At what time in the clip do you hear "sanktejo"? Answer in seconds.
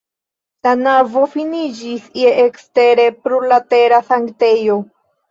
4.07-4.79